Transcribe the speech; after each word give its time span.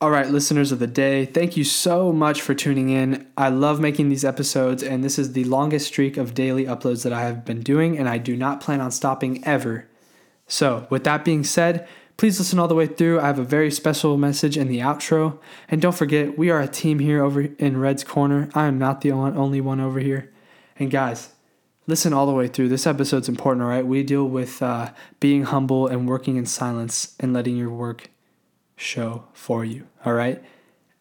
All 0.00 0.12
right, 0.12 0.30
listeners 0.30 0.70
of 0.70 0.78
the 0.78 0.86
day, 0.86 1.24
thank 1.24 1.56
you 1.56 1.64
so 1.64 2.12
much 2.12 2.40
for 2.40 2.54
tuning 2.54 2.88
in. 2.88 3.26
I 3.36 3.48
love 3.48 3.80
making 3.80 4.10
these 4.10 4.24
episodes, 4.24 4.80
and 4.80 5.02
this 5.02 5.18
is 5.18 5.32
the 5.32 5.42
longest 5.42 5.88
streak 5.88 6.16
of 6.16 6.34
daily 6.34 6.66
uploads 6.66 7.02
that 7.02 7.12
I 7.12 7.22
have 7.22 7.44
been 7.44 7.62
doing, 7.62 7.98
and 7.98 8.08
I 8.08 8.18
do 8.18 8.36
not 8.36 8.60
plan 8.60 8.80
on 8.80 8.92
stopping 8.92 9.44
ever. 9.44 9.88
So, 10.46 10.86
with 10.88 11.02
that 11.02 11.24
being 11.24 11.42
said, 11.42 11.88
please 12.16 12.38
listen 12.38 12.60
all 12.60 12.68
the 12.68 12.76
way 12.76 12.86
through. 12.86 13.18
I 13.18 13.26
have 13.26 13.40
a 13.40 13.44
very 13.44 13.72
special 13.72 14.16
message 14.16 14.56
in 14.56 14.68
the 14.68 14.78
outro. 14.78 15.40
And 15.68 15.82
don't 15.82 15.96
forget, 15.96 16.38
we 16.38 16.48
are 16.48 16.60
a 16.60 16.68
team 16.68 17.00
here 17.00 17.24
over 17.24 17.40
in 17.40 17.76
Redd's 17.78 18.04
Corner. 18.04 18.50
I 18.54 18.66
am 18.66 18.78
not 18.78 19.00
the 19.00 19.10
only 19.10 19.60
one 19.60 19.80
over 19.80 19.98
here. 19.98 20.32
And 20.78 20.92
guys, 20.92 21.30
listen 21.88 22.12
all 22.12 22.26
the 22.26 22.32
way 22.32 22.46
through. 22.46 22.68
This 22.68 22.86
episode's 22.86 23.28
important, 23.28 23.64
all 23.64 23.68
right? 23.68 23.84
We 23.84 24.04
deal 24.04 24.28
with 24.28 24.62
uh, 24.62 24.92
being 25.18 25.42
humble 25.42 25.88
and 25.88 26.06
working 26.08 26.36
in 26.36 26.46
silence 26.46 27.16
and 27.18 27.32
letting 27.32 27.56
your 27.56 27.70
work 27.70 28.10
show 28.78 29.24
for 29.32 29.64
you. 29.64 29.86
All 30.04 30.14
right. 30.14 30.42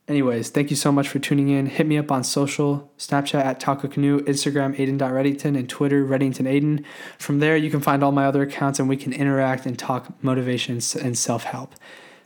Anyways, 0.08 0.50
thank 0.50 0.70
you 0.70 0.78
so 0.78 0.92
much 0.92 1.10
for 1.10 1.20
tuning 1.20 1.50
in. 1.50 1.66
Hit 1.66 1.86
me 1.86 1.98
up 1.98 2.12
on 2.12 2.24
social, 2.24 2.90
Snapchat 2.98 3.44
at 3.44 3.60
Taco 3.60 3.90
Canoe, 3.90 4.22
Instagram 4.22 4.78
Ayden.Reddington, 4.78 5.58
and 5.58 5.68
Twitter 5.68 6.06
Reddington 6.06 6.48
Ayden. 6.48 6.86
From 7.18 7.40
there, 7.40 7.58
you 7.58 7.70
can 7.70 7.82
find 7.82 8.02
all 8.02 8.14
my 8.14 8.26
other 8.26 8.42
accounts 8.42 8.80
and 8.80 8.88
we 8.88 8.96
can 8.96 9.12
interact 9.12 9.66
and 9.66 9.78
talk 9.78 10.12
motivations 10.24 10.96
and 10.96 11.18
self 11.18 11.44
help. 11.44 11.76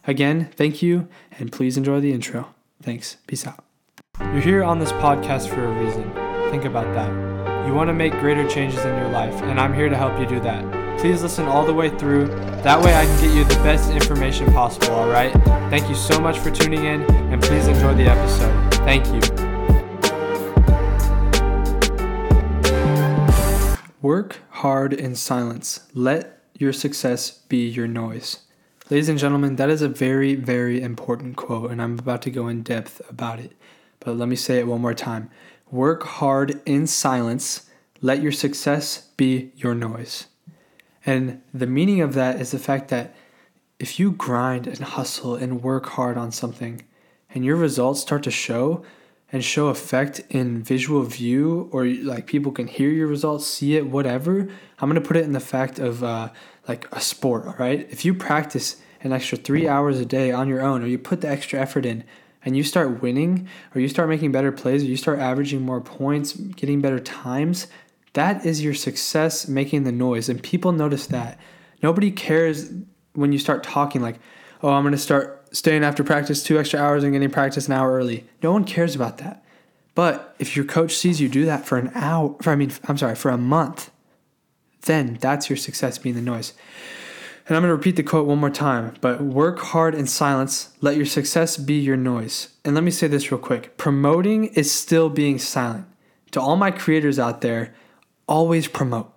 Again, 0.05 0.50
thank 0.55 0.82
you, 0.82 1.08
and 1.40 1.52
please 1.52 1.76
enjoy 1.76 1.99
the 1.99 2.13
intro. 2.13 2.54
Thanks. 2.82 3.18
Peace 3.27 3.46
out. 3.48 3.63
You're 4.20 4.41
here 4.41 4.63
on 4.63 4.80
this 4.80 4.91
podcast 4.94 5.49
for 5.49 5.66
a 5.66 5.84
reason. 5.84 6.04
Think 6.52 6.66
about 6.66 6.94
that. 6.94 7.68
You 7.68 7.74
want 7.74 7.88
to 7.90 7.94
make 7.94 8.12
greater 8.13 8.48
changes 8.48 8.80
in 8.82 8.96
your 8.98 9.10
life, 9.10 9.41
and 9.44 9.60
I'm 9.60 9.74
here 9.74 9.90
to 9.90 9.98
help 9.98 10.20
you 10.20 10.27
do 10.27 10.40
that. 10.41 10.80
Please 11.00 11.22
listen 11.23 11.45
all 11.45 11.66
the 11.66 11.73
way 11.73 11.90
through. 11.90 12.27
That 12.63 12.81
way 12.81 12.94
I 12.94 13.05
can 13.05 13.22
get 13.22 13.36
you 13.36 13.44
the 13.44 13.55
best 13.63 13.90
information 13.91 14.52
possible, 14.54 14.91
all 14.91 15.09
right? 15.09 15.34
Thank 15.70 15.90
you 15.90 15.95
so 15.95 16.20
much 16.20 16.40
for 16.40 16.52
tuning 16.52 16.86
in, 16.86 17.02
and 17.32 17.41
please 17.41 17.68
enjoy 17.68 17.95
the 17.95 18.08
episode. 18.08 18.73
Thank 18.86 19.08
you. 19.08 19.20
Work 24.01 24.40
hard 24.49 24.93
in 24.93 25.16
silence. 25.16 25.88
Let 25.93 26.40
your 26.54 26.74
success 26.74 27.32
be 27.32 27.68
your 27.68 27.88
noise. 27.88 28.41
Ladies 28.90 29.10
and 29.10 29.18
gentlemen, 29.18 29.55
that 29.55 29.70
is 29.70 29.82
a 29.82 29.88
very, 29.88 30.35
very 30.35 30.82
important 30.82 31.35
quote, 31.38 31.71
and 31.71 31.82
I'm 31.82 31.98
about 31.98 32.21
to 32.23 32.29
go 32.29 32.48
in 32.48 32.62
depth 32.62 33.01
about 33.10 33.40
it. 33.40 33.54
But 33.99 34.18
let 34.18 34.27
me 34.27 34.35
say 34.35 34.60
it 34.60 34.68
one 34.68 34.82
more 34.82 34.94
time. 34.94 35.29
Work 35.71 36.04
hard 36.04 36.62
in 36.66 36.88
silence. 36.88 37.70
Let 38.01 38.21
your 38.21 38.32
success 38.32 39.07
be 39.16 39.51
your 39.55 39.73
noise. 39.73 40.26
And 41.05 41.41
the 41.54 41.68
meaning 41.68 42.02
of 42.02 42.13
that 42.13 42.40
is 42.40 42.52
the 42.52 42.60
fact 42.60 42.90
that 42.90 43.16
if 43.80 43.99
you 43.99 44.12
grind 44.12 44.68
and 44.68 44.80
hustle 44.80 45.35
and 45.35 45.63
work 45.63 45.88
hard 45.88 46.18
on 46.18 46.32
something 46.32 46.84
and 47.34 47.44
your 47.44 47.55
results 47.55 48.02
start 48.02 48.24
to 48.24 48.32
show 48.32 48.84
and 49.32 49.44
show 49.44 49.68
effect 49.70 50.22
in 50.29 50.62
visual 50.62 51.02
view 51.04 51.70
or 51.72 51.85
like 51.85 52.27
people 52.27 52.52
can 52.52 52.68
hear 52.68 52.90
your 52.90 53.07
results, 53.07 53.48
see 53.48 53.76
it, 53.76 53.88
whatever, 53.88 54.48
I'm 54.79 54.94
to 54.94 55.02
put 55.02 55.18
it 55.18 55.24
in 55.24 55.32
the 55.32 55.40
fact 55.40 55.79
of 55.79 56.04
uh, 56.04 56.29
like 56.68 56.88
a 56.91 57.02
sport, 57.02 57.48
all 57.48 57.55
right? 57.57 57.88
If 57.90 58.05
you 58.05 58.13
practice 58.13 58.76
an 59.02 59.13
extra 59.13 59.38
three 59.38 59.68
hours 59.68 59.99
a 59.99 60.05
day 60.05 60.32
on 60.32 60.48
your 60.48 60.62
own 60.62 60.84
or 60.84 60.88
you 60.88 60.99
put 60.99 61.22
the 61.22 61.29
extra 61.29 61.60
effort 61.60 61.85
in 61.85 62.04
and 62.44 62.55
you 62.55 62.63
start 62.63 63.02
winning 63.02 63.48
or 63.74 63.82
you 63.82 63.88
start 63.88 64.09
making 64.09 64.31
better 64.31 64.52
plays 64.52 64.84
or 64.84 64.88
you 64.88 64.97
start 64.97 65.19
averaging 65.19 65.62
more 65.62 65.81
points, 65.81 66.34
getting 66.34 66.81
better 66.81 67.00
times, 67.00 67.68
that 68.13 68.45
is 68.45 68.63
your 68.63 68.73
success 68.73 69.47
making 69.47 69.84
the 69.84 69.91
noise, 69.91 70.29
and 70.29 70.41
people 70.41 70.72
notice 70.72 71.07
that. 71.07 71.40
Nobody 71.81 72.12
cares 72.12 72.72
when 73.13 73.31
you 73.31 73.40
start 73.40 73.63
talking 73.63 74.01
like, 74.01 74.19
oh, 74.63 74.69
I'm 74.69 74.84
going 74.84 74.91
to 74.91 74.97
start 74.97 75.47
staying 75.51 75.84
after 75.84 76.03
practice 76.03 76.44
two 76.44 76.59
extra 76.59 76.79
hours 76.79 77.03
and 77.03 77.13
getting 77.13 77.29
practice 77.29 77.67
an 77.67 77.73
hour 77.73 77.94
early. 77.94 78.25
No 78.41 78.51
one 78.51 78.63
cares 78.63 78.95
about 78.95 79.17
that. 79.17 79.44
But 79.95 80.35
if 80.39 80.56
your 80.56 80.66
coach 80.66 80.95
sees 80.95 81.19
you 81.19 81.28
do 81.28 81.45
that 81.45 81.66
for 81.66 81.78
an 81.78 81.91
hour, 81.94 82.35
for, 82.41 82.51
I 82.51 82.56
mean, 82.56 82.72
I'm 82.88 82.97
sorry, 82.97 83.16
for 83.16 83.29
a 83.29 83.38
month, 83.38 83.91
then 84.83 85.17
that's 85.19 85.50
your 85.50 85.57
success 85.57 85.97
being 85.97 86.16
the 86.16 86.21
noise. 86.21 86.53
And 87.47 87.57
I'm 87.57 87.63
going 87.63 87.71
to 87.71 87.75
repeat 87.75 87.97
the 87.97 88.03
quote 88.03 88.27
one 88.27 88.39
more 88.39 88.50
time, 88.50 88.94
but 89.01 89.21
work 89.21 89.59
hard 89.59 89.94
in 89.94 90.07
silence. 90.07 90.69
Let 90.79 90.95
your 90.95 91.05
success 91.05 91.57
be 91.57 91.73
your 91.73 91.97
noise. 91.97 92.50
And 92.63 92.75
let 92.75 92.83
me 92.83 92.91
say 92.91 93.07
this 93.07 93.31
real 93.31 93.41
quick 93.41 93.77
promoting 93.77 94.45
is 94.45 94.71
still 94.71 95.09
being 95.09 95.39
silent. 95.39 95.85
To 96.31 96.39
all 96.39 96.55
my 96.55 96.71
creators 96.71 97.19
out 97.19 97.41
there, 97.41 97.73
always 98.31 98.69
promote, 98.69 99.12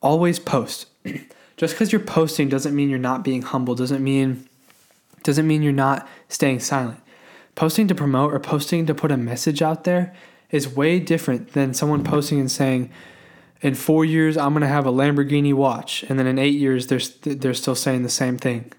always 0.00 0.38
post. 0.38 0.86
Just 1.58 1.74
because 1.74 1.92
you're 1.92 2.00
posting 2.00 2.48
doesn't 2.48 2.74
mean 2.74 2.88
you're 2.88 2.98
not 2.98 3.22
being 3.22 3.42
humble, 3.42 3.74
doesn't 3.74 4.02
mean 4.02 4.48
doesn't 5.22 5.46
mean 5.46 5.62
you're 5.62 5.72
not 5.72 6.08
staying 6.28 6.60
silent. 6.60 7.00
Posting 7.54 7.86
to 7.88 7.94
promote 7.94 8.32
or 8.32 8.38
posting 8.38 8.86
to 8.86 8.94
put 8.94 9.12
a 9.12 9.16
message 9.16 9.60
out 9.60 9.84
there 9.84 10.14
is 10.50 10.74
way 10.74 10.98
different 11.00 11.52
than 11.52 11.74
someone 11.74 12.04
posting 12.04 12.38
and 12.38 12.50
saying, 12.50 12.90
in 13.60 13.74
four 13.74 14.04
years 14.04 14.36
I'm 14.38 14.54
gonna 14.54 14.68
have 14.68 14.86
a 14.86 14.92
Lamborghini 14.92 15.52
watch, 15.52 16.02
and 16.08 16.18
then 16.18 16.26
in 16.26 16.38
eight 16.38 16.54
years 16.54 16.86
they're 16.86 17.00
they're 17.22 17.54
still 17.54 17.74
saying 17.74 18.04
the 18.04 18.08
same 18.08 18.38
thing. 18.38 18.72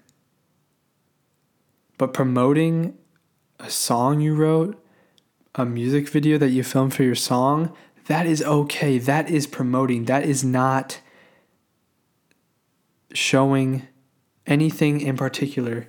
But 1.98 2.12
promoting 2.12 2.98
a 3.60 3.70
song 3.70 4.20
you 4.20 4.34
wrote, 4.34 4.82
a 5.54 5.64
music 5.64 6.08
video 6.08 6.36
that 6.38 6.50
you 6.50 6.64
filmed 6.64 6.94
for 6.94 7.04
your 7.04 7.16
song, 7.16 7.74
that 8.08 8.26
is 8.26 8.42
okay. 8.42 8.98
That 8.98 9.30
is 9.30 9.46
promoting. 9.46 10.06
That 10.06 10.24
is 10.24 10.42
not 10.44 11.00
showing 13.12 13.86
anything 14.46 15.00
in 15.00 15.16
particular 15.16 15.88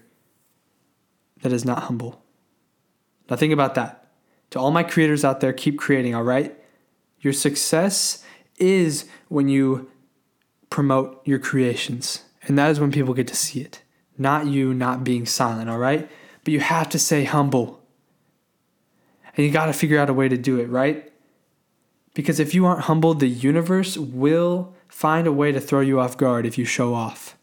that 1.42 1.52
is 1.52 1.66
not 1.66 1.84
humble. 1.84 2.22
Now, 3.30 3.36
think 3.36 3.54
about 3.54 3.76
that. 3.76 4.12
To 4.52 4.60
all 4.60 4.72
my 4.72 4.84
creators 4.84 5.24
out 5.24 5.40
there, 5.40 5.54
keep 5.54 5.78
creating, 5.78 6.16
all 6.16 6.24
right? 6.24 6.56
Your 7.22 7.34
success 7.34 8.24
is 8.58 9.06
when 9.28 9.48
you 9.48 9.90
promote 10.70 11.26
your 11.26 11.40
creations. 11.40 12.24
And 12.44 12.58
that 12.58 12.70
is 12.70 12.80
when 12.80 12.92
people 12.92 13.14
get 13.14 13.28
to 13.28 13.36
see 13.36 13.62
it, 13.62 13.82
not 14.18 14.48
you 14.48 14.74
not 14.74 15.04
being 15.04 15.26
silent, 15.26 15.70
all 15.70 15.78
right? 15.78 16.10
But 16.44 16.54
you 16.54 16.60
have 16.60 16.90
to 16.90 17.00
say 17.00 17.24
humble. 17.24 17.82
And 19.38 19.46
you 19.46 19.52
got 19.52 19.68
to 19.68 19.74
figure 19.74 20.00
out 20.00 20.10
a 20.10 20.14
way 20.14 20.28
to 20.28 20.38
do 20.38 20.60
it, 20.60 20.66
right? 20.66 21.10
Because 22.14 22.40
if 22.40 22.54
you 22.54 22.66
aren't 22.66 22.82
humbled, 22.82 23.20
the 23.20 23.28
universe 23.28 23.98
will 23.98 24.74
find 24.88 25.28
a 25.28 25.32
way 25.32 25.52
to 25.52 25.60
throw 25.60 25.82
you 25.82 26.00
off 26.00 26.18
guard 26.18 26.46
if 26.46 26.58
you 26.58 26.66
show 26.66 26.94
off. 26.94 27.38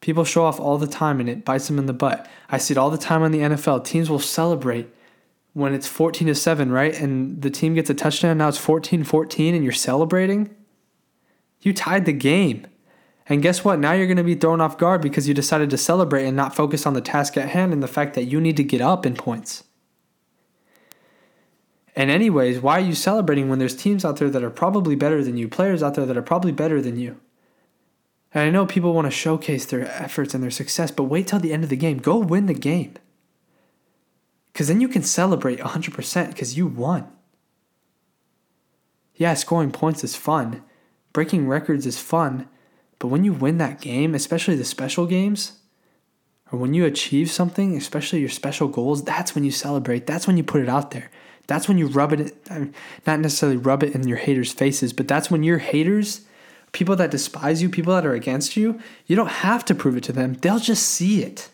People 0.00 0.24
show 0.24 0.44
off 0.44 0.60
all 0.60 0.78
the 0.78 0.86
time 0.86 1.20
and 1.20 1.28
it 1.28 1.44
bites 1.44 1.68
them 1.68 1.78
in 1.78 1.86
the 1.86 1.92
butt. 1.92 2.28
I 2.48 2.58
see 2.58 2.74
it 2.74 2.78
all 2.78 2.90
the 2.90 2.98
time 2.98 3.22
on 3.22 3.30
the 3.30 3.38
NFL. 3.38 3.84
Teams 3.84 4.10
will 4.10 4.18
celebrate 4.18 4.88
when 5.54 5.74
it's 5.74 5.86
14 5.86 6.28
to 6.28 6.34
7, 6.34 6.72
right? 6.72 6.94
And 6.98 7.40
the 7.40 7.50
team 7.50 7.74
gets 7.74 7.90
a 7.90 7.94
touchdown, 7.94 8.38
now 8.38 8.48
it's 8.48 8.58
14 8.58 9.04
14, 9.04 9.54
and 9.54 9.62
you're 9.62 9.72
celebrating. 9.72 10.54
You 11.60 11.72
tied 11.72 12.04
the 12.04 12.12
game. 12.12 12.66
And 13.28 13.42
guess 13.42 13.64
what? 13.64 13.78
Now 13.78 13.92
you're 13.92 14.06
going 14.06 14.16
to 14.16 14.24
be 14.24 14.34
thrown 14.34 14.60
off 14.60 14.76
guard 14.76 15.00
because 15.00 15.28
you 15.28 15.34
decided 15.34 15.70
to 15.70 15.78
celebrate 15.78 16.26
and 16.26 16.36
not 16.36 16.56
focus 16.56 16.86
on 16.86 16.94
the 16.94 17.00
task 17.00 17.36
at 17.36 17.50
hand 17.50 17.72
and 17.72 17.82
the 17.82 17.88
fact 17.88 18.14
that 18.14 18.24
you 18.24 18.40
need 18.40 18.56
to 18.56 18.64
get 18.64 18.80
up 18.80 19.06
in 19.06 19.14
points. 19.14 19.62
And, 21.94 22.10
anyways, 22.10 22.60
why 22.60 22.78
are 22.78 22.84
you 22.84 22.94
celebrating 22.94 23.48
when 23.48 23.58
there's 23.58 23.76
teams 23.76 24.04
out 24.04 24.16
there 24.16 24.30
that 24.30 24.42
are 24.42 24.50
probably 24.50 24.96
better 24.96 25.22
than 25.22 25.36
you, 25.36 25.48
players 25.48 25.82
out 25.82 25.94
there 25.94 26.06
that 26.06 26.16
are 26.16 26.22
probably 26.22 26.52
better 26.52 26.80
than 26.80 26.98
you? 26.98 27.20
And 28.34 28.44
I 28.44 28.50
know 28.50 28.64
people 28.64 28.94
want 28.94 29.06
to 29.06 29.10
showcase 29.10 29.66
their 29.66 29.86
efforts 29.86 30.32
and 30.32 30.42
their 30.42 30.50
success, 30.50 30.90
but 30.90 31.04
wait 31.04 31.26
till 31.26 31.38
the 31.38 31.52
end 31.52 31.64
of 31.64 31.70
the 31.70 31.76
game. 31.76 31.98
Go 31.98 32.16
win 32.16 32.46
the 32.46 32.54
game. 32.54 32.94
Because 34.52 34.68
then 34.68 34.80
you 34.80 34.88
can 34.88 35.02
celebrate 35.02 35.58
100% 35.58 36.28
because 36.28 36.56
you 36.56 36.66
won. 36.66 37.10
Yeah, 39.14 39.34
scoring 39.34 39.70
points 39.70 40.02
is 40.02 40.16
fun, 40.16 40.62
breaking 41.12 41.46
records 41.46 41.86
is 41.86 41.98
fun, 41.98 42.48
but 42.98 43.08
when 43.08 43.24
you 43.24 43.32
win 43.32 43.58
that 43.58 43.80
game, 43.80 44.14
especially 44.14 44.56
the 44.56 44.64
special 44.64 45.06
games, 45.06 45.58
or 46.50 46.58
when 46.58 46.74
you 46.74 46.84
achieve 46.84 47.30
something, 47.30 47.76
especially 47.76 48.20
your 48.20 48.28
special 48.28 48.68
goals, 48.68 49.04
that's 49.04 49.34
when 49.34 49.44
you 49.44 49.50
celebrate. 49.50 50.06
That's 50.06 50.26
when 50.26 50.36
you 50.36 50.44
put 50.44 50.62
it 50.62 50.68
out 50.68 50.90
there. 50.90 51.10
That's 51.46 51.68
when 51.68 51.78
you 51.78 51.88
rub 51.88 52.12
it, 52.12 52.36
not 53.06 53.20
necessarily 53.20 53.56
rub 53.56 53.82
it 53.82 53.94
in 53.94 54.06
your 54.06 54.18
haters' 54.18 54.52
faces, 54.52 54.92
but 54.92 55.08
that's 55.08 55.30
when 55.30 55.42
your 55.42 55.58
haters, 55.58 56.22
people 56.72 56.96
that 56.96 57.10
despise 57.10 57.60
you, 57.60 57.68
people 57.68 57.94
that 57.94 58.06
are 58.06 58.14
against 58.14 58.56
you, 58.56 58.80
you 59.06 59.16
don't 59.16 59.28
have 59.28 59.64
to 59.66 59.74
prove 59.74 59.96
it 59.96 60.04
to 60.04 60.12
them. 60.12 60.34
They'll 60.34 60.58
just 60.58 60.84
see 60.84 61.22
it. 61.22 61.50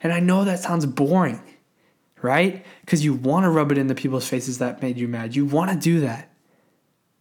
And 0.00 0.12
I 0.12 0.20
know 0.20 0.44
that 0.44 0.60
sounds 0.60 0.86
boring, 0.86 1.40
right? 2.22 2.64
Because 2.80 3.04
you 3.04 3.14
want 3.14 3.44
to 3.44 3.50
rub 3.50 3.72
it 3.72 3.78
in 3.78 3.86
the 3.86 3.94
people's 3.94 4.28
faces 4.28 4.58
that 4.58 4.82
made 4.82 4.96
you 4.96 5.06
mad. 5.06 5.36
You 5.36 5.44
want 5.44 5.70
to 5.70 5.76
do 5.76 6.00
that. 6.00 6.30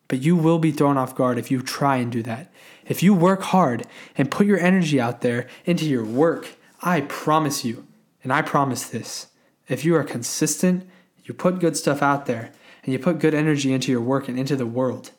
But 0.08 0.22
you 0.22 0.36
will 0.36 0.60
be 0.60 0.72
thrown 0.72 0.98
off 0.98 1.16
guard 1.16 1.38
if 1.38 1.50
you 1.50 1.62
try 1.62 1.98
and 1.98 2.12
do 2.12 2.22
that. 2.24 2.52
If 2.86 3.02
you 3.02 3.14
work 3.14 3.42
hard 3.42 3.88
and 4.18 4.30
put 4.30 4.46
your 4.46 4.60
energy 4.60 5.02
out 5.02 5.22
there 5.22 5.48
into 5.66 5.86
your 5.86 6.06
work, 6.06 6.48
I 6.82 7.02
promise 7.02 7.66
you, 7.66 7.88
and 8.24 8.32
I 8.32 8.44
promise 8.44 8.88
this, 8.88 9.28
if 9.68 9.84
you 9.84 9.96
are 9.96 10.04
consistent 10.04 10.88
you 11.26 11.34
put 11.34 11.60
good 11.60 11.76
stuff 11.76 12.02
out 12.02 12.28
there 12.28 12.52
and 12.84 12.94
you 12.94 13.00
put 13.00 13.20
good 13.20 13.34
energy 13.34 13.74
into 13.74 13.92
your 13.92 14.02
work 14.02 14.30
and 14.30 14.40
into 14.40 14.56
the 14.56 14.66
world, 14.66 15.12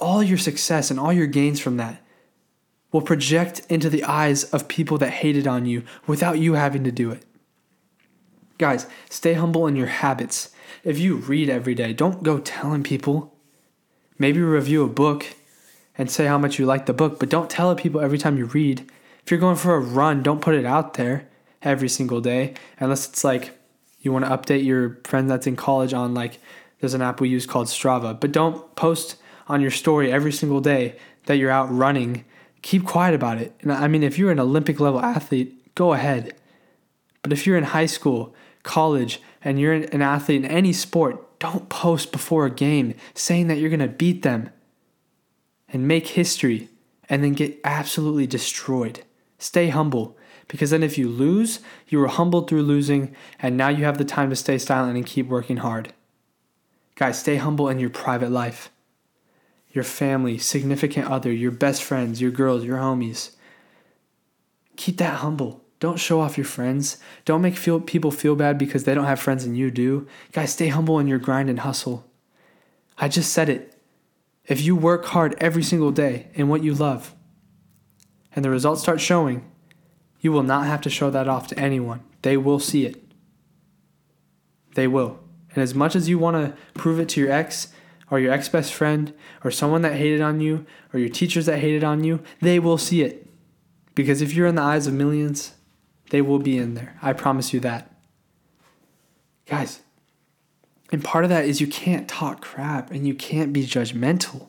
all 0.00 0.22
your 0.22 0.38
success 0.38 0.90
and 0.90 0.98
all 0.98 1.12
your 1.12 1.26
gains 1.26 1.60
from 1.60 1.76
that 1.76 2.02
will 2.90 3.02
project 3.02 3.60
into 3.68 3.88
the 3.88 4.02
eyes 4.02 4.44
of 4.44 4.66
people 4.66 4.98
that 4.98 5.10
hated 5.10 5.46
on 5.46 5.66
you 5.66 5.84
without 6.06 6.38
you 6.38 6.54
having 6.54 6.82
to 6.82 6.90
do 6.90 7.10
it. 7.12 7.22
Guys, 8.58 8.86
stay 9.08 9.34
humble 9.34 9.66
in 9.66 9.76
your 9.76 9.86
habits. 9.86 10.50
If 10.82 10.98
you 10.98 11.16
read 11.16 11.48
every 11.48 11.74
day, 11.74 11.92
don't 11.92 12.22
go 12.22 12.38
telling 12.38 12.82
people. 12.82 13.36
Maybe 14.18 14.40
review 14.40 14.82
a 14.82 14.88
book 14.88 15.26
and 15.96 16.10
say 16.10 16.26
how 16.26 16.38
much 16.38 16.58
you 16.58 16.66
like 16.66 16.86
the 16.86 16.92
book, 16.92 17.20
but 17.20 17.28
don't 17.28 17.50
tell 17.50 17.74
people 17.74 18.00
every 18.00 18.18
time 18.18 18.36
you 18.36 18.46
read. 18.46 18.90
If 19.22 19.30
you're 19.30 19.40
going 19.40 19.56
for 19.56 19.74
a 19.74 19.80
run, 19.80 20.22
don't 20.22 20.42
put 20.42 20.54
it 20.54 20.64
out 20.64 20.94
there 20.94 21.28
every 21.62 21.88
single 21.88 22.20
day 22.20 22.54
unless 22.78 23.06
it's 23.06 23.22
like 23.22 23.59
you 24.00 24.12
want 24.12 24.24
to 24.24 24.30
update 24.30 24.64
your 24.64 24.98
friend 25.04 25.30
that's 25.30 25.46
in 25.46 25.56
college 25.56 25.92
on 25.92 26.14
like 26.14 26.38
there's 26.80 26.94
an 26.94 27.02
app 27.02 27.20
we 27.20 27.28
use 27.28 27.46
called 27.46 27.66
Strava, 27.66 28.18
but 28.18 28.32
don't 28.32 28.74
post 28.74 29.16
on 29.48 29.60
your 29.60 29.70
story 29.70 30.10
every 30.10 30.32
single 30.32 30.60
day 30.60 30.96
that 31.26 31.36
you're 31.36 31.50
out 31.50 31.70
running. 31.70 32.24
Keep 32.62 32.86
quiet 32.86 33.14
about 33.14 33.38
it. 33.38 33.54
And 33.60 33.72
I 33.72 33.88
mean, 33.88 34.02
if 34.02 34.18
you're 34.18 34.30
an 34.30 34.40
Olympic 34.40 34.80
level 34.80 35.00
athlete, 35.00 35.74
go 35.74 35.92
ahead. 35.92 36.34
But 37.22 37.32
if 37.32 37.46
you're 37.46 37.58
in 37.58 37.64
high 37.64 37.86
school, 37.86 38.34
college, 38.62 39.20
and 39.42 39.60
you're 39.60 39.74
an 39.74 40.02
athlete 40.02 40.44
in 40.44 40.50
any 40.50 40.72
sport, 40.72 41.38
don't 41.38 41.68
post 41.68 42.12
before 42.12 42.46
a 42.46 42.50
game 42.50 42.94
saying 43.14 43.48
that 43.48 43.58
you're 43.58 43.70
going 43.70 43.80
to 43.80 43.88
beat 43.88 44.22
them 44.22 44.50
and 45.68 45.86
make 45.86 46.08
history 46.08 46.68
and 47.08 47.22
then 47.22 47.32
get 47.32 47.58
absolutely 47.64 48.26
destroyed. 48.26 49.02
Stay 49.38 49.68
humble 49.68 50.16
because 50.50 50.70
then 50.70 50.82
if 50.82 50.98
you 50.98 51.08
lose, 51.08 51.60
you 51.86 52.00
were 52.00 52.08
humbled 52.08 52.50
through 52.50 52.64
losing 52.64 53.14
and 53.38 53.56
now 53.56 53.68
you 53.68 53.84
have 53.84 53.98
the 53.98 54.04
time 54.04 54.30
to 54.30 54.36
stay 54.36 54.58
silent 54.58 54.96
and 54.96 55.06
keep 55.06 55.28
working 55.28 55.58
hard. 55.58 55.94
Guys, 56.96 57.20
stay 57.20 57.36
humble 57.36 57.68
in 57.68 57.78
your 57.78 57.88
private 57.88 58.32
life. 58.32 58.68
Your 59.70 59.84
family, 59.84 60.38
significant 60.38 61.06
other, 61.06 61.30
your 61.30 61.52
best 61.52 61.84
friends, 61.84 62.20
your 62.20 62.32
girls, 62.32 62.64
your 62.64 62.78
homies. 62.78 63.36
Keep 64.76 64.96
that 64.96 65.18
humble. 65.20 65.62
Don't 65.78 66.00
show 66.00 66.20
off 66.20 66.36
your 66.36 66.44
friends. 66.44 66.98
Don't 67.24 67.42
make 67.42 67.56
feel, 67.56 67.80
people 67.80 68.10
feel 68.10 68.34
bad 68.34 68.58
because 68.58 68.82
they 68.82 68.94
don't 68.94 69.04
have 69.04 69.20
friends 69.20 69.44
and 69.44 69.56
you 69.56 69.70
do. 69.70 70.08
Guys, 70.32 70.52
stay 70.52 70.66
humble 70.66 70.98
in 70.98 71.06
your 71.06 71.20
grind 71.20 71.48
and 71.48 71.60
hustle. 71.60 72.04
I 72.98 73.06
just 73.06 73.32
said 73.32 73.48
it. 73.48 73.76
If 74.46 74.60
you 74.60 74.74
work 74.74 75.04
hard 75.04 75.36
every 75.38 75.62
single 75.62 75.92
day 75.92 76.26
in 76.34 76.48
what 76.48 76.64
you 76.64 76.74
love 76.74 77.14
and 78.34 78.44
the 78.44 78.50
results 78.50 78.82
start 78.82 79.00
showing, 79.00 79.49
you 80.20 80.32
will 80.32 80.42
not 80.42 80.66
have 80.66 80.80
to 80.82 80.90
show 80.90 81.10
that 81.10 81.28
off 81.28 81.46
to 81.48 81.58
anyone. 81.58 82.02
They 82.22 82.36
will 82.36 82.58
see 82.58 82.86
it. 82.86 83.02
They 84.74 84.86
will. 84.86 85.18
And 85.54 85.62
as 85.62 85.74
much 85.74 85.96
as 85.96 86.08
you 86.08 86.18
want 86.18 86.36
to 86.36 86.56
prove 86.74 87.00
it 87.00 87.08
to 87.10 87.20
your 87.20 87.32
ex 87.32 87.72
or 88.10 88.20
your 88.20 88.32
ex 88.32 88.48
best 88.48 88.72
friend 88.72 89.14
or 89.42 89.50
someone 89.50 89.82
that 89.82 89.94
hated 89.94 90.20
on 90.20 90.40
you 90.40 90.66
or 90.92 91.00
your 91.00 91.08
teachers 91.08 91.46
that 91.46 91.58
hated 91.58 91.82
on 91.82 92.04
you, 92.04 92.20
they 92.40 92.58
will 92.58 92.78
see 92.78 93.02
it. 93.02 93.26
Because 93.94 94.22
if 94.22 94.34
you're 94.34 94.46
in 94.46 94.54
the 94.54 94.62
eyes 94.62 94.86
of 94.86 94.94
millions, 94.94 95.54
they 96.10 96.22
will 96.22 96.38
be 96.38 96.56
in 96.58 96.74
there. 96.74 96.96
I 97.02 97.12
promise 97.12 97.52
you 97.52 97.60
that. 97.60 97.92
Guys, 99.46 99.80
and 100.92 101.02
part 101.02 101.24
of 101.24 101.30
that 101.30 101.44
is 101.44 101.60
you 101.60 101.66
can't 101.66 102.08
talk 102.08 102.40
crap 102.40 102.90
and 102.90 103.06
you 103.06 103.14
can't 103.14 103.52
be 103.52 103.64
judgmental. 103.64 104.48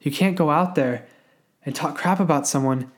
You 0.00 0.10
can't 0.10 0.36
go 0.36 0.50
out 0.50 0.74
there 0.74 1.06
and 1.64 1.74
talk 1.74 1.96
crap 1.96 2.20
about 2.20 2.46
someone 2.46 2.90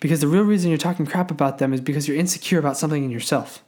because 0.00 0.20
the 0.20 0.28
real 0.28 0.42
reason 0.42 0.70
you're 0.70 0.78
talking 0.78 1.06
crap 1.06 1.30
about 1.30 1.58
them 1.58 1.72
is 1.72 1.80
because 1.80 2.06
you're 2.06 2.16
insecure 2.16 2.58
about 2.58 2.76
something 2.76 3.04
in 3.04 3.10
yourself. 3.10 3.62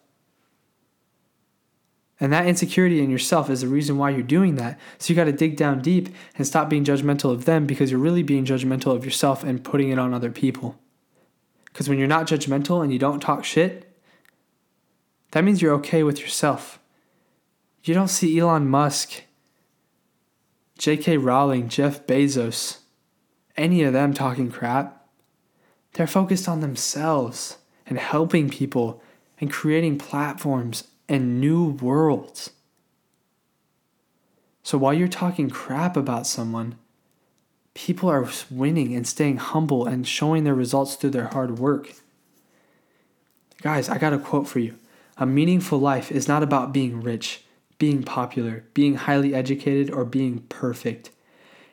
And 2.20 2.32
that 2.32 2.46
insecurity 2.46 3.00
in 3.00 3.10
yourself 3.10 3.48
is 3.48 3.60
the 3.60 3.68
reason 3.68 3.96
why 3.96 4.10
you're 4.10 4.22
doing 4.22 4.56
that. 4.56 4.78
So 4.98 5.12
you 5.12 5.16
got 5.16 5.24
to 5.24 5.32
dig 5.32 5.56
down 5.56 5.80
deep 5.80 6.08
and 6.36 6.46
stop 6.46 6.68
being 6.68 6.84
judgmental 6.84 7.30
of 7.30 7.44
them 7.44 7.64
because 7.64 7.90
you're 7.90 8.00
really 8.00 8.24
being 8.24 8.44
judgmental 8.44 8.94
of 8.94 9.04
yourself 9.04 9.44
and 9.44 9.62
putting 9.62 9.90
it 9.90 9.98
on 9.98 10.12
other 10.12 10.30
people. 10.30 10.76
Because 11.66 11.88
when 11.88 11.98
you're 11.98 12.08
not 12.08 12.26
judgmental 12.26 12.82
and 12.82 12.92
you 12.92 12.98
don't 12.98 13.20
talk 13.20 13.44
shit, 13.44 13.84
that 15.30 15.44
means 15.44 15.62
you're 15.62 15.74
okay 15.74 16.02
with 16.02 16.20
yourself. 16.20 16.80
You 17.84 17.94
don't 17.94 18.08
see 18.08 18.38
Elon 18.38 18.68
Musk, 18.68 19.22
J.K. 20.78 21.18
Rowling, 21.18 21.68
Jeff 21.68 22.04
Bezos, 22.06 22.78
any 23.56 23.82
of 23.82 23.92
them 23.92 24.12
talking 24.12 24.50
crap. 24.50 25.07
They're 25.98 26.06
focused 26.06 26.48
on 26.48 26.60
themselves 26.60 27.56
and 27.84 27.98
helping 27.98 28.50
people 28.50 29.02
and 29.40 29.50
creating 29.50 29.98
platforms 29.98 30.86
and 31.08 31.40
new 31.40 31.70
worlds. 31.70 32.52
So 34.62 34.78
while 34.78 34.94
you're 34.94 35.08
talking 35.08 35.50
crap 35.50 35.96
about 35.96 36.24
someone, 36.24 36.76
people 37.74 38.08
are 38.08 38.28
winning 38.48 38.94
and 38.94 39.08
staying 39.08 39.38
humble 39.38 39.86
and 39.86 40.06
showing 40.06 40.44
their 40.44 40.54
results 40.54 40.94
through 40.94 41.10
their 41.10 41.26
hard 41.26 41.58
work. 41.58 41.90
Guys, 43.60 43.88
I 43.88 43.98
got 43.98 44.12
a 44.12 44.20
quote 44.20 44.46
for 44.46 44.60
you. 44.60 44.76
A 45.16 45.26
meaningful 45.26 45.80
life 45.80 46.12
is 46.12 46.28
not 46.28 46.44
about 46.44 46.72
being 46.72 47.00
rich, 47.00 47.42
being 47.76 48.04
popular, 48.04 48.62
being 48.72 48.94
highly 48.94 49.34
educated, 49.34 49.90
or 49.90 50.04
being 50.04 50.42
perfect. 50.48 51.10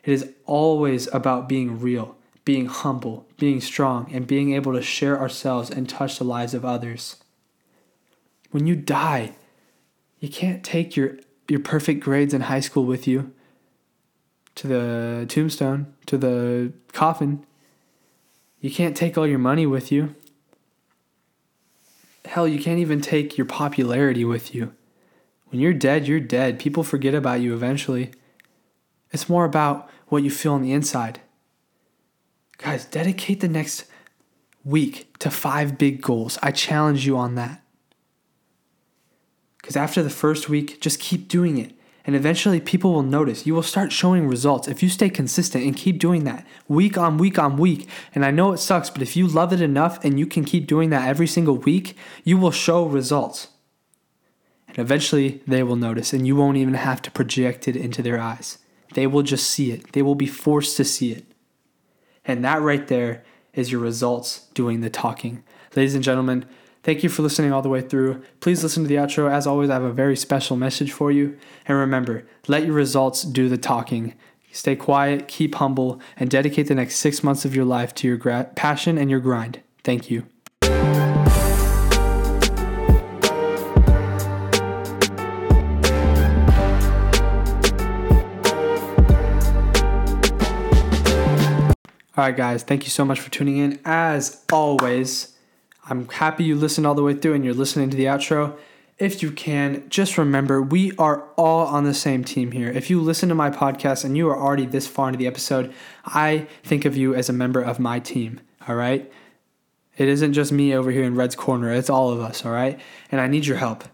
It 0.02 0.10
is 0.10 0.32
always 0.46 1.06
about 1.14 1.48
being 1.48 1.78
real, 1.78 2.15
being 2.46 2.66
humble, 2.66 3.26
being 3.38 3.60
strong, 3.60 4.08
and 4.12 4.26
being 4.26 4.54
able 4.54 4.72
to 4.72 4.80
share 4.80 5.20
ourselves 5.20 5.68
and 5.68 5.88
touch 5.88 6.16
the 6.16 6.24
lives 6.24 6.54
of 6.54 6.64
others. 6.64 7.16
When 8.52 8.68
you 8.68 8.76
die, 8.76 9.32
you 10.20 10.28
can't 10.28 10.62
take 10.64 10.96
your, 10.96 11.18
your 11.48 11.58
perfect 11.58 12.00
grades 12.00 12.32
in 12.32 12.42
high 12.42 12.60
school 12.60 12.84
with 12.84 13.08
you 13.08 13.32
to 14.54 14.68
the 14.68 15.26
tombstone, 15.28 15.92
to 16.06 16.16
the 16.16 16.72
coffin. 16.92 17.44
You 18.60 18.70
can't 18.70 18.96
take 18.96 19.18
all 19.18 19.26
your 19.26 19.40
money 19.40 19.66
with 19.66 19.90
you. 19.90 20.14
Hell, 22.26 22.46
you 22.46 22.60
can't 22.60 22.78
even 22.78 23.00
take 23.00 23.36
your 23.36 23.44
popularity 23.44 24.24
with 24.24 24.54
you. 24.54 24.72
When 25.48 25.60
you're 25.60 25.74
dead, 25.74 26.06
you're 26.06 26.20
dead. 26.20 26.60
People 26.60 26.84
forget 26.84 27.12
about 27.12 27.40
you 27.40 27.54
eventually. 27.54 28.12
It's 29.10 29.28
more 29.28 29.44
about 29.44 29.90
what 30.06 30.22
you 30.22 30.30
feel 30.30 30.52
on 30.52 30.62
the 30.62 30.72
inside. 30.72 31.20
Guys, 32.58 32.84
dedicate 32.86 33.40
the 33.40 33.48
next 33.48 33.84
week 34.64 35.16
to 35.18 35.30
five 35.30 35.78
big 35.78 36.00
goals. 36.00 36.38
I 36.42 36.50
challenge 36.50 37.06
you 37.06 37.16
on 37.16 37.34
that. 37.34 37.62
Because 39.58 39.76
after 39.76 40.02
the 40.02 40.10
first 40.10 40.48
week, 40.48 40.80
just 40.80 41.00
keep 41.00 41.28
doing 41.28 41.58
it. 41.58 41.72
And 42.04 42.14
eventually, 42.14 42.60
people 42.60 42.92
will 42.92 43.02
notice. 43.02 43.46
You 43.46 43.54
will 43.54 43.64
start 43.64 43.90
showing 43.90 44.28
results 44.28 44.68
if 44.68 44.80
you 44.80 44.88
stay 44.88 45.10
consistent 45.10 45.64
and 45.64 45.76
keep 45.76 45.98
doing 45.98 46.22
that 46.22 46.46
week 46.68 46.96
on 46.96 47.18
week 47.18 47.36
on 47.36 47.56
week. 47.56 47.88
And 48.14 48.24
I 48.24 48.30
know 48.30 48.52
it 48.52 48.58
sucks, 48.58 48.90
but 48.90 49.02
if 49.02 49.16
you 49.16 49.26
love 49.26 49.52
it 49.52 49.60
enough 49.60 50.04
and 50.04 50.18
you 50.18 50.24
can 50.24 50.44
keep 50.44 50.68
doing 50.68 50.90
that 50.90 51.08
every 51.08 51.26
single 51.26 51.56
week, 51.56 51.96
you 52.22 52.38
will 52.38 52.52
show 52.52 52.84
results. 52.86 53.48
And 54.68 54.78
eventually, 54.78 55.42
they 55.48 55.64
will 55.64 55.74
notice, 55.74 56.12
and 56.12 56.24
you 56.24 56.36
won't 56.36 56.58
even 56.58 56.74
have 56.74 57.02
to 57.02 57.10
project 57.10 57.66
it 57.66 57.74
into 57.74 58.02
their 58.02 58.20
eyes. 58.20 58.58
They 58.94 59.08
will 59.08 59.22
just 59.22 59.50
see 59.50 59.72
it, 59.72 59.92
they 59.92 60.02
will 60.02 60.14
be 60.14 60.28
forced 60.28 60.76
to 60.76 60.84
see 60.84 61.10
it. 61.10 61.24
And 62.26 62.44
that 62.44 62.60
right 62.60 62.86
there 62.86 63.24
is 63.54 63.72
your 63.72 63.80
results 63.80 64.46
doing 64.54 64.80
the 64.80 64.90
talking. 64.90 65.42
Ladies 65.74 65.94
and 65.94 66.04
gentlemen, 66.04 66.46
Thank 66.86 67.02
you 67.02 67.08
for 67.08 67.22
listening 67.22 67.52
all 67.52 67.62
the 67.62 67.68
way 67.68 67.80
through. 67.80 68.22
Please 68.38 68.62
listen 68.62 68.84
to 68.84 68.88
the 68.88 68.94
outro. 68.94 69.28
As 69.28 69.44
always, 69.44 69.70
I 69.70 69.72
have 69.72 69.82
a 69.82 69.92
very 69.92 70.14
special 70.14 70.56
message 70.56 70.92
for 70.92 71.10
you. 71.10 71.36
And 71.66 71.76
remember, 71.76 72.24
let 72.46 72.64
your 72.64 72.74
results 72.74 73.24
do 73.24 73.48
the 73.48 73.58
talking. 73.58 74.14
Stay 74.52 74.76
quiet, 74.76 75.26
keep 75.26 75.56
humble, 75.56 76.00
and 76.16 76.30
dedicate 76.30 76.68
the 76.68 76.76
next 76.76 76.98
six 76.98 77.24
months 77.24 77.44
of 77.44 77.56
your 77.56 77.64
life 77.64 77.92
to 77.96 78.06
your 78.06 78.16
gra- 78.16 78.52
passion 78.54 78.98
and 78.98 79.10
your 79.10 79.18
grind. 79.18 79.62
Thank 79.82 80.12
you. 80.12 80.28
All 92.16 92.24
right, 92.24 92.34
guys, 92.34 92.62
thank 92.62 92.84
you 92.84 92.88
so 92.88 93.04
much 93.04 93.20
for 93.20 93.30
tuning 93.30 93.58
in. 93.58 93.78
As 93.84 94.42
always, 94.50 95.36
I'm 95.84 96.08
happy 96.08 96.44
you 96.44 96.56
listened 96.56 96.86
all 96.86 96.94
the 96.94 97.02
way 97.02 97.12
through 97.12 97.34
and 97.34 97.44
you're 97.44 97.52
listening 97.52 97.90
to 97.90 97.96
the 97.96 98.06
outro. 98.06 98.56
If 98.98 99.22
you 99.22 99.30
can, 99.30 99.86
just 99.90 100.16
remember 100.16 100.62
we 100.62 100.96
are 100.96 101.28
all 101.36 101.66
on 101.66 101.84
the 101.84 101.92
same 101.92 102.24
team 102.24 102.52
here. 102.52 102.70
If 102.70 102.88
you 102.88 103.02
listen 103.02 103.28
to 103.28 103.34
my 103.34 103.50
podcast 103.50 104.02
and 104.02 104.16
you 104.16 104.30
are 104.30 104.40
already 104.40 104.64
this 104.64 104.86
far 104.86 105.08
into 105.08 105.18
the 105.18 105.26
episode, 105.26 105.74
I 106.06 106.46
think 106.64 106.86
of 106.86 106.96
you 106.96 107.14
as 107.14 107.28
a 107.28 107.34
member 107.34 107.60
of 107.60 107.78
my 107.78 108.00
team, 108.00 108.40
all 108.66 108.76
right? 108.76 109.12
It 109.98 110.08
isn't 110.08 110.32
just 110.32 110.52
me 110.52 110.74
over 110.74 110.90
here 110.90 111.04
in 111.04 111.16
Redd's 111.16 111.36
Corner, 111.36 111.70
it's 111.70 111.90
all 111.90 112.08
of 112.08 112.20
us, 112.20 112.46
all 112.46 112.52
right? 112.52 112.80
And 113.12 113.20
I 113.20 113.26
need 113.26 113.44
your 113.44 113.58
help. 113.58 113.84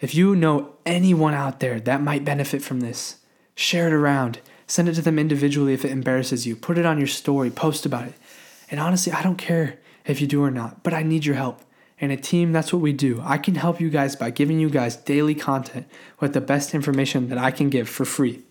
If 0.00 0.14
you 0.14 0.36
know 0.36 0.76
anyone 0.84 1.32
out 1.32 1.60
there 1.60 1.80
that 1.80 2.02
might 2.02 2.26
benefit 2.26 2.60
from 2.60 2.80
this, 2.80 3.20
share 3.54 3.86
it 3.86 3.94
around. 3.94 4.40
Send 4.66 4.88
it 4.88 4.94
to 4.94 5.02
them 5.02 5.18
individually 5.18 5.74
if 5.74 5.84
it 5.84 5.90
embarrasses 5.90 6.46
you. 6.46 6.56
Put 6.56 6.78
it 6.78 6.86
on 6.86 6.98
your 6.98 7.06
story, 7.06 7.50
post 7.50 7.84
about 7.84 8.06
it. 8.08 8.14
And 8.70 8.80
honestly, 8.80 9.12
I 9.12 9.22
don't 9.22 9.36
care 9.36 9.78
if 10.06 10.20
you 10.20 10.26
do 10.26 10.42
or 10.42 10.50
not, 10.50 10.82
but 10.82 10.94
I 10.94 11.02
need 11.02 11.24
your 11.24 11.36
help. 11.36 11.60
And 12.00 12.10
a 12.10 12.16
team, 12.16 12.52
that's 12.52 12.72
what 12.72 12.82
we 12.82 12.92
do. 12.92 13.20
I 13.24 13.38
can 13.38 13.54
help 13.54 13.80
you 13.80 13.88
guys 13.88 14.16
by 14.16 14.30
giving 14.30 14.58
you 14.58 14.68
guys 14.68 14.96
daily 14.96 15.34
content 15.34 15.86
with 16.20 16.32
the 16.32 16.40
best 16.40 16.74
information 16.74 17.28
that 17.28 17.38
I 17.38 17.50
can 17.50 17.70
give 17.70 17.88
for 17.88 18.04
free. 18.04 18.42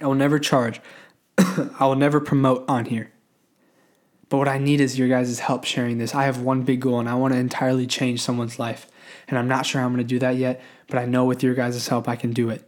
I 0.00 0.06
will 0.06 0.14
never 0.14 0.38
charge, 0.38 0.80
I 1.38 1.86
will 1.86 1.96
never 1.96 2.20
promote 2.20 2.64
on 2.68 2.86
here. 2.86 3.10
But 4.28 4.38
what 4.38 4.48
I 4.48 4.58
need 4.58 4.80
is 4.80 4.98
your 4.98 5.08
guys' 5.08 5.40
help 5.40 5.64
sharing 5.64 5.98
this. 5.98 6.14
I 6.14 6.24
have 6.24 6.40
one 6.40 6.62
big 6.62 6.80
goal 6.80 7.00
and 7.00 7.08
I 7.08 7.14
want 7.14 7.32
to 7.32 7.40
entirely 7.40 7.86
change 7.86 8.20
someone's 8.20 8.58
life. 8.58 8.86
And 9.26 9.38
I'm 9.38 9.48
not 9.48 9.66
sure 9.66 9.80
how 9.80 9.86
I'm 9.86 9.94
going 9.94 10.04
to 10.04 10.08
do 10.08 10.18
that 10.18 10.36
yet, 10.36 10.60
but 10.86 10.98
I 10.98 11.06
know 11.06 11.24
with 11.24 11.42
your 11.42 11.54
guys' 11.54 11.88
help 11.88 12.08
I 12.08 12.16
can 12.16 12.32
do 12.32 12.50
it. 12.50 12.67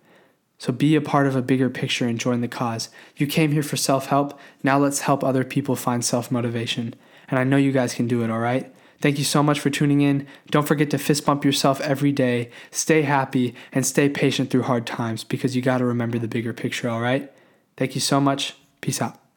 So 0.60 0.74
be 0.74 0.94
a 0.94 1.00
part 1.00 1.26
of 1.26 1.34
a 1.34 1.40
bigger 1.40 1.70
picture 1.70 2.06
and 2.06 2.20
join 2.20 2.42
the 2.42 2.46
cause. 2.46 2.90
You 3.16 3.26
came 3.26 3.52
here 3.52 3.62
for 3.62 3.78
self 3.78 4.06
help. 4.06 4.38
Now 4.62 4.78
let's 4.78 5.00
help 5.00 5.24
other 5.24 5.42
people 5.42 5.74
find 5.74 6.04
self 6.04 6.30
motivation. 6.30 6.94
And 7.28 7.38
I 7.38 7.44
know 7.44 7.56
you 7.56 7.72
guys 7.72 7.94
can 7.94 8.06
do 8.06 8.22
it, 8.22 8.30
all 8.30 8.40
right? 8.40 8.70
Thank 9.00 9.16
you 9.16 9.24
so 9.24 9.42
much 9.42 9.58
for 9.58 9.70
tuning 9.70 10.02
in. 10.02 10.26
Don't 10.50 10.68
forget 10.68 10.90
to 10.90 10.98
fist 10.98 11.24
bump 11.24 11.46
yourself 11.46 11.80
every 11.80 12.12
day. 12.12 12.50
Stay 12.70 13.02
happy 13.02 13.54
and 13.72 13.86
stay 13.86 14.10
patient 14.10 14.50
through 14.50 14.64
hard 14.64 14.86
times 14.86 15.24
because 15.24 15.56
you 15.56 15.62
got 15.62 15.78
to 15.78 15.86
remember 15.86 16.18
the 16.18 16.28
bigger 16.28 16.52
picture, 16.52 16.90
all 16.90 17.00
right? 17.00 17.32
Thank 17.78 17.94
you 17.94 18.00
so 18.02 18.20
much. 18.20 18.54
Peace 18.82 19.00
out. 19.00 19.29